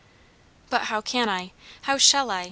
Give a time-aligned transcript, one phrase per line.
[0.71, 1.51] "But how can I?
[1.83, 2.39] how shall I?